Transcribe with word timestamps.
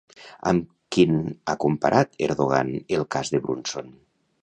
Amb 0.51 0.71
quin 0.95 1.19
ha 1.53 1.57
comparat 1.65 2.19
Erdogan 2.31 2.75
el 2.99 3.09
cas 3.17 3.35
de 3.37 3.45
Brunson? 3.47 3.97